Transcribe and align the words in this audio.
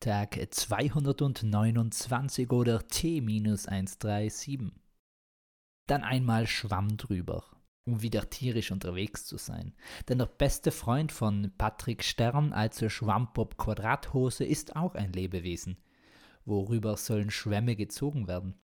Tag 0.00 0.38
229 0.48 2.52
oder 2.52 2.86
T-137. 2.86 4.70
Dann 5.88 6.04
einmal 6.04 6.46
Schwamm 6.46 6.96
drüber, 6.96 7.42
um 7.84 8.00
wieder 8.00 8.30
tierisch 8.30 8.70
unterwegs 8.70 9.26
zu 9.26 9.38
sein. 9.38 9.74
Denn 10.08 10.18
der 10.18 10.26
beste 10.26 10.70
Freund 10.70 11.10
von 11.10 11.50
Patrick 11.58 12.04
Stern, 12.04 12.52
also 12.52 12.88
Schwammbob 12.88 13.58
Quadrathose, 13.58 14.44
ist 14.44 14.76
auch 14.76 14.94
ein 14.94 15.12
Lebewesen. 15.12 15.78
Worüber 16.44 16.96
sollen 16.96 17.32
Schwämme 17.32 17.74
gezogen 17.74 18.28
werden? 18.28 18.54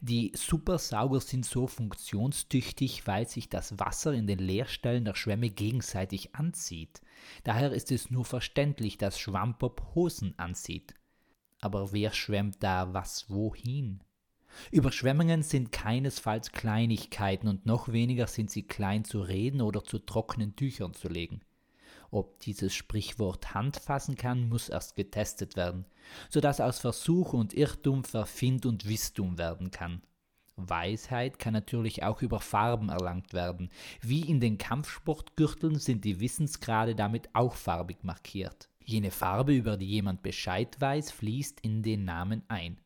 Die 0.00 0.30
Supersauger 0.34 1.20
sind 1.20 1.44
so 1.44 1.66
funktionstüchtig, 1.66 3.06
weil 3.08 3.26
sich 3.26 3.48
das 3.48 3.80
Wasser 3.80 4.12
in 4.12 4.28
den 4.28 4.38
Leerstellen 4.38 5.04
der 5.04 5.16
Schwämme 5.16 5.50
gegenseitig 5.50 6.36
anzieht. 6.36 7.00
Daher 7.42 7.72
ist 7.72 7.90
es 7.90 8.10
nur 8.10 8.24
verständlich, 8.24 8.96
dass 8.96 9.18
Schwammbob 9.18 9.94
Hosen 9.96 10.38
anzieht. 10.38 10.94
Aber 11.60 11.92
wer 11.92 12.12
schwemmt 12.12 12.62
da 12.62 12.94
was 12.94 13.28
wohin? 13.28 14.04
Überschwemmungen 14.70 15.42
sind 15.42 15.72
keinesfalls 15.72 16.52
Kleinigkeiten 16.52 17.48
und 17.48 17.66
noch 17.66 17.88
weniger 17.88 18.28
sind 18.28 18.50
sie 18.50 18.62
klein 18.62 19.04
zu 19.04 19.20
reden 19.20 19.60
oder 19.60 19.82
zu 19.82 19.98
trockenen 19.98 20.54
Tüchern 20.54 20.94
zu 20.94 21.08
legen. 21.08 21.40
Ob 22.10 22.40
dieses 22.40 22.74
Sprichwort 22.74 23.54
Hand 23.54 23.76
fassen 23.76 24.16
kann, 24.16 24.48
muss 24.48 24.68
erst 24.68 24.96
getestet 24.96 25.56
werden, 25.56 25.84
so 26.30 26.40
dass 26.40 26.60
aus 26.60 26.78
Versuch 26.78 27.34
und 27.34 27.52
Irrtum 27.52 28.04
Verfind 28.04 28.64
und 28.64 28.88
Wisstum 28.88 29.36
werden 29.36 29.70
kann. 29.70 30.02
Weisheit 30.56 31.38
kann 31.38 31.52
natürlich 31.52 32.02
auch 32.02 32.22
über 32.22 32.40
Farben 32.40 32.88
erlangt 32.88 33.32
werden. 33.32 33.70
Wie 34.00 34.22
in 34.22 34.40
den 34.40 34.58
Kampfsportgürteln 34.58 35.78
sind 35.78 36.04
die 36.04 36.18
Wissensgrade 36.20 36.94
damit 36.94 37.28
auch 37.34 37.54
farbig 37.54 38.02
markiert. 38.02 38.68
Jene 38.84 39.10
Farbe, 39.10 39.54
über 39.54 39.76
die 39.76 39.86
jemand 39.86 40.22
Bescheid 40.22 40.80
weiß, 40.80 41.12
fließt 41.12 41.60
in 41.60 41.82
den 41.82 42.04
Namen 42.04 42.42
ein. 42.48 42.80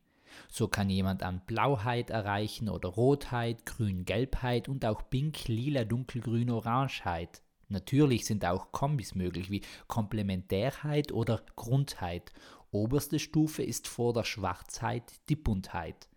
So 0.49 0.67
kann 0.67 0.89
jemand 0.89 1.23
an 1.23 1.41
Blauheit 1.45 2.09
erreichen 2.09 2.69
oder 2.69 2.89
Rotheit, 2.89 3.65
Grün-Gelbheit 3.65 4.67
und 4.67 4.85
auch 4.85 5.09
Pink, 5.09 5.47
Lila, 5.47 5.85
Dunkelgrün, 5.85 6.49
Orangeheit. 6.49 7.41
Natürlich 7.73 8.25
sind 8.25 8.45
auch 8.45 8.71
Kombis 8.71 9.15
möglich, 9.15 9.49
wie 9.49 9.63
Komplementärheit 9.87 11.11
oder 11.11 11.41
Grundheit. 11.55 12.31
Oberste 12.69 13.17
Stufe 13.17 13.63
ist 13.63 13.87
vor 13.87 14.13
der 14.13 14.25
Schwarzheit 14.25 15.11
die 15.27 15.35
Buntheit. 15.35 16.07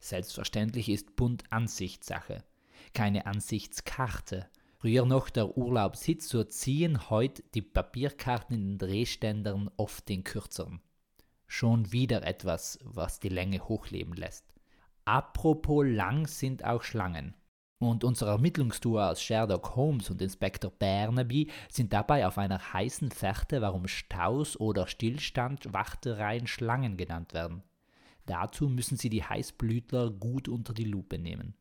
Selbstverständlich 0.00 0.88
ist 0.88 1.14
bunt 1.14 1.44
Ansichtssache, 1.52 2.42
keine 2.94 3.26
Ansichtskarte. 3.26 4.48
Früher 4.78 5.04
noch 5.04 5.28
der 5.28 5.58
Urlaubssitz, 5.58 6.30
so 6.30 6.42
ziehen 6.44 7.10
heute 7.10 7.42
die 7.54 7.62
Papierkarten 7.62 8.56
in 8.56 8.66
den 8.66 8.78
Drehständern 8.78 9.70
oft 9.76 10.08
den 10.08 10.24
kürzeren. 10.24 10.80
Schon 11.46 11.92
wieder 11.92 12.26
etwas, 12.26 12.78
was 12.84 13.20
die 13.20 13.28
Länge 13.28 13.68
hochleben 13.68 14.14
lässt. 14.14 14.46
Apropos 15.04 15.84
lang 15.86 16.26
sind 16.26 16.64
auch 16.64 16.82
Schlangen. 16.82 17.34
Und 17.78 18.04
unser 18.04 18.28
Ermittlungstour 18.28 19.10
aus 19.10 19.20
Sherlock 19.20 19.76
Holmes 19.76 20.08
und 20.08 20.22
Inspektor 20.22 20.70
Barnaby 20.70 21.50
sind 21.70 21.92
dabei 21.92 22.26
auf 22.26 22.38
einer 22.38 22.72
heißen 22.72 23.10
Fährte, 23.10 23.60
warum 23.60 23.86
Staus 23.86 24.58
oder 24.58 24.86
Stillstand 24.86 25.72
Wachtereien 25.74 26.46
Schlangen 26.46 26.96
genannt 26.96 27.34
werden. 27.34 27.62
Dazu 28.24 28.68
müssen 28.68 28.96
sie 28.96 29.10
die 29.10 29.22
Heißblütler 29.22 30.10
gut 30.10 30.48
unter 30.48 30.72
die 30.72 30.84
Lupe 30.84 31.18
nehmen. 31.18 31.54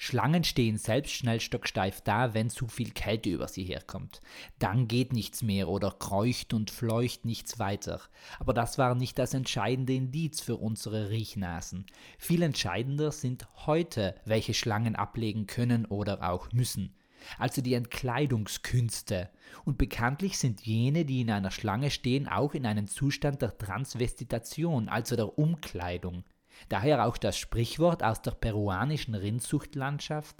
Schlangen 0.00 0.44
stehen 0.44 0.78
selbst 0.78 1.12
schnell 1.12 1.40
stocksteif 1.40 2.00
da, 2.02 2.32
wenn 2.32 2.50
zu 2.50 2.68
viel 2.68 2.92
Kälte 2.92 3.30
über 3.30 3.48
sie 3.48 3.64
herkommt. 3.64 4.20
Dann 4.60 4.86
geht 4.86 5.12
nichts 5.12 5.42
mehr 5.42 5.68
oder 5.68 5.90
kreucht 5.90 6.54
und 6.54 6.70
fleucht 6.70 7.24
nichts 7.24 7.58
weiter. 7.58 8.00
Aber 8.38 8.54
das 8.54 8.78
war 8.78 8.94
nicht 8.94 9.18
das 9.18 9.34
entscheidende 9.34 9.94
Indiz 9.94 10.40
für 10.40 10.56
unsere 10.56 11.10
Riechnasen. 11.10 11.84
Viel 12.16 12.42
entscheidender 12.42 13.10
sind 13.10 13.48
heute, 13.66 14.14
welche 14.24 14.54
Schlangen 14.54 14.94
ablegen 14.94 15.48
können 15.48 15.84
oder 15.84 16.30
auch 16.30 16.52
müssen. 16.52 16.94
Also 17.36 17.60
die 17.60 17.74
Entkleidungskünste. 17.74 19.30
Und 19.64 19.78
bekanntlich 19.78 20.38
sind 20.38 20.60
jene, 20.60 21.04
die 21.06 21.22
in 21.22 21.30
einer 21.32 21.50
Schlange 21.50 21.90
stehen, 21.90 22.28
auch 22.28 22.54
in 22.54 22.66
einem 22.66 22.86
Zustand 22.86 23.42
der 23.42 23.58
Transvestitation, 23.58 24.88
also 24.88 25.16
der 25.16 25.36
Umkleidung. 25.40 26.22
Daher 26.68 27.06
auch 27.06 27.16
das 27.16 27.38
Sprichwort 27.38 28.02
aus 28.02 28.22
der 28.22 28.32
peruanischen 28.32 29.14
Rindzuchtlandschaft, 29.14 30.36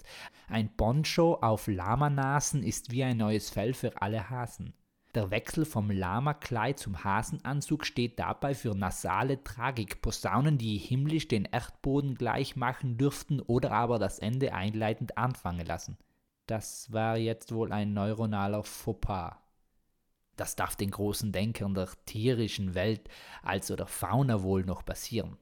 ein 0.47 0.75
Poncho 0.75 1.35
auf 1.35 1.67
Lamanasen 1.67 2.63
ist 2.63 2.91
wie 2.91 3.03
ein 3.03 3.17
neues 3.17 3.49
Fell 3.49 3.73
für 3.73 4.01
alle 4.01 4.29
Hasen. 4.29 4.73
Der 5.15 5.31
Wechsel 5.31 5.65
vom 5.65 5.89
Lamakleid 5.89 6.77
zum 6.77 7.03
Hasenanzug 7.03 7.83
steht 7.83 8.19
dabei 8.19 8.53
für 8.53 8.75
nasale 8.75 9.43
Tragik, 9.43 10.03
Posaunen, 10.03 10.59
die 10.59 10.77
himmlisch 10.77 11.27
den 11.27 11.45
Erdboden 11.45 12.13
gleich 12.13 12.55
machen 12.55 12.97
dürften 12.97 13.39
oder 13.39 13.71
aber 13.71 13.97
das 13.97 14.19
Ende 14.19 14.53
einleitend 14.53 15.17
anfangen 15.17 15.65
lassen. 15.65 15.97
Das 16.45 16.93
war 16.93 17.17
jetzt 17.17 17.51
wohl 17.51 17.71
ein 17.71 17.93
neuronaler 17.93 18.63
Fauxpas. 18.63 19.37
Das 20.35 20.55
darf 20.55 20.75
den 20.75 20.91
großen 20.91 21.31
Denkern 21.31 21.73
der 21.73 21.89
tierischen 22.05 22.75
Welt, 22.75 23.09
also 23.41 23.75
der 23.75 23.87
Fauna 23.87 24.43
wohl 24.43 24.63
noch 24.63 24.85
passieren. 24.85 25.37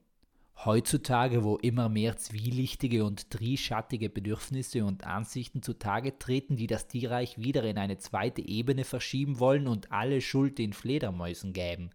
Heutzutage, 0.64 1.44
wo 1.44 1.56
immer 1.56 1.88
mehr 1.88 2.16
zwielichtige 2.16 3.04
und 3.04 3.30
trischattige 3.30 4.10
Bedürfnisse 4.10 4.84
und 4.84 5.04
Ansichten 5.04 5.62
zutage 5.62 6.18
treten, 6.18 6.56
die 6.56 6.66
das 6.66 6.88
Tierreich 6.88 7.38
wieder 7.38 7.62
in 7.62 7.78
eine 7.78 7.98
zweite 7.98 8.42
Ebene 8.42 8.82
verschieben 8.82 9.38
wollen 9.38 9.68
und 9.68 9.92
alle 9.92 10.20
Schuld 10.20 10.58
den 10.58 10.72
Fledermäusen 10.72 11.52
gäben. 11.52 11.90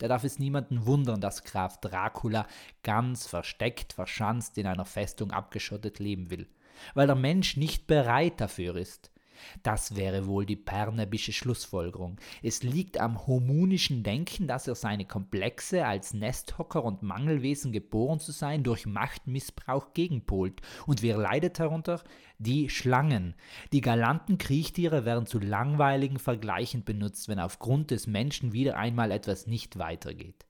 Da 0.00 0.08
darf 0.08 0.22
es 0.22 0.38
niemanden 0.38 0.84
wundern, 0.84 1.22
dass 1.22 1.44
Graf 1.44 1.80
Dracula 1.80 2.46
ganz 2.82 3.26
versteckt, 3.26 3.94
verschanzt 3.94 4.58
in 4.58 4.66
einer 4.66 4.84
Festung 4.84 5.30
abgeschottet 5.30 5.98
leben 5.98 6.30
will, 6.30 6.46
weil 6.92 7.06
der 7.06 7.16
Mensch 7.16 7.56
nicht 7.56 7.86
bereit 7.86 8.38
dafür 8.38 8.76
ist. 8.76 9.13
Das 9.62 9.96
wäre 9.96 10.26
wohl 10.26 10.46
die 10.46 10.56
Pernebische 10.56 11.32
Schlussfolgerung. 11.32 12.20
Es 12.42 12.62
liegt 12.62 12.98
am 12.98 13.26
homunischen 13.26 14.02
Denken, 14.02 14.46
dass 14.46 14.68
er 14.68 14.74
seine 14.74 15.04
Komplexe 15.04 15.86
als 15.86 16.14
Nesthocker 16.14 16.84
und 16.84 17.02
Mangelwesen 17.02 17.72
geboren 17.72 18.20
zu 18.20 18.32
sein 18.32 18.62
durch 18.62 18.86
Machtmissbrauch 18.86 19.92
gegenpolt. 19.92 20.60
Und 20.86 21.02
wer 21.02 21.16
leidet 21.16 21.58
darunter? 21.58 22.02
Die 22.38 22.68
Schlangen. 22.68 23.34
Die 23.72 23.80
galanten 23.80 24.38
Kriechtiere 24.38 25.04
werden 25.04 25.26
zu 25.26 25.38
langweiligen 25.38 26.18
Vergleichen 26.18 26.84
benutzt, 26.84 27.28
wenn 27.28 27.38
aufgrund 27.38 27.90
des 27.90 28.06
Menschen 28.06 28.52
wieder 28.52 28.76
einmal 28.76 29.10
etwas 29.10 29.46
nicht 29.46 29.78
weitergeht. 29.78 30.46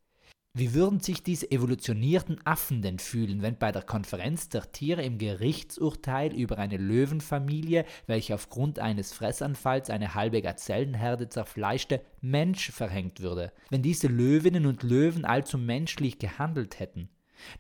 Wie 0.57 0.73
würden 0.73 1.01
sich 1.01 1.25
diese 1.25 1.51
evolutionierten 1.51 2.39
Affen 2.47 2.81
denn 2.81 3.01
fühlen, 3.01 3.43
wenn 3.43 3.59
bei 3.59 3.73
der 3.73 3.83
Konferenz 3.83 4.49
der 4.49 4.71
Tiere 4.71 5.03
im 5.03 5.19
Gerichtsurteil 5.19 6.33
über 6.33 6.59
eine 6.59 6.77
Löwenfamilie, 6.77 7.85
welche 8.07 8.35
aufgrund 8.35 8.79
eines 8.79 9.13
Fressanfalls 9.13 9.91
eine 9.91 10.15
halbe 10.15 10.41
Gazellenherde 10.43 11.29
zerfleischte, 11.29 12.03
Mensch 12.21 12.71
verhängt 12.71 13.19
würde? 13.19 13.51
Wenn 13.69 13.83
diese 13.83 14.07
Löwinnen 14.07 14.67
und 14.67 14.85
Löwen 14.85 15.25
allzu 15.25 15.59
menschlich 15.59 16.21
gehandelt 16.21 16.79
hätten? 16.79 17.09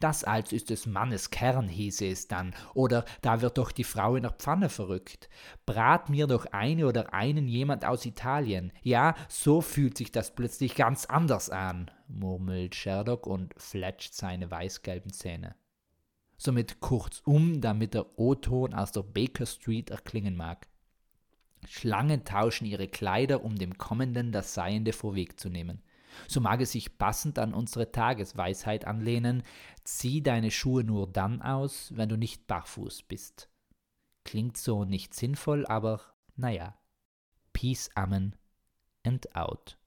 Das 0.00 0.24
also 0.24 0.54
ist 0.54 0.70
des 0.70 0.86
Mannes 0.86 1.30
Kern, 1.30 1.68
hieße 1.68 2.06
es 2.06 2.28
dann, 2.28 2.54
oder 2.74 3.04
da 3.22 3.40
wird 3.40 3.58
doch 3.58 3.72
die 3.72 3.84
Frau 3.84 4.16
in 4.16 4.22
der 4.22 4.32
Pfanne 4.32 4.68
verrückt. 4.68 5.28
Brat 5.66 6.08
mir 6.08 6.26
doch 6.26 6.46
eine 6.46 6.86
oder 6.86 7.12
einen 7.12 7.48
jemand 7.48 7.84
aus 7.84 8.06
Italien. 8.06 8.72
Ja, 8.82 9.14
so 9.28 9.60
fühlt 9.60 9.96
sich 9.96 10.12
das 10.12 10.34
plötzlich 10.34 10.74
ganz 10.74 11.06
anders 11.06 11.50
an, 11.50 11.90
murmelt 12.08 12.74
Sherlock 12.74 13.26
und 13.26 13.54
fletscht 13.56 14.14
seine 14.14 14.50
weißgelben 14.50 15.12
Zähne. 15.12 15.54
Somit 16.36 16.80
kurzum, 16.80 17.60
damit 17.60 17.94
der 17.94 18.18
O-Ton 18.18 18.74
aus 18.74 18.92
der 18.92 19.02
Baker 19.02 19.46
Street 19.46 19.90
erklingen 19.90 20.36
mag. 20.36 20.66
Schlangen 21.66 22.24
tauschen 22.24 22.66
ihre 22.66 22.88
Kleider, 22.88 23.44
um 23.44 23.56
dem 23.56 23.78
Kommenden 23.78 24.32
das 24.32 24.54
Seiende 24.54 24.92
vorwegzunehmen. 24.92 25.82
So 26.28 26.40
mag 26.40 26.60
es 26.60 26.72
sich 26.72 26.98
passend 26.98 27.38
an 27.38 27.54
unsere 27.54 27.92
Tagesweisheit 27.92 28.86
anlehnen, 28.86 29.42
zieh 29.84 30.22
deine 30.22 30.50
Schuhe 30.50 30.84
nur 30.84 31.06
dann 31.10 31.42
aus, 31.42 31.92
wenn 31.96 32.08
du 32.08 32.16
nicht 32.16 32.46
barfuß 32.46 33.02
bist. 33.04 33.48
Klingt 34.24 34.56
so 34.56 34.84
nicht 34.84 35.14
sinnvoll, 35.14 35.66
aber 35.66 36.00
naja. 36.36 36.76
Peace, 37.52 37.90
Amen 37.94 38.34
and 39.04 39.34
out. 39.36 39.78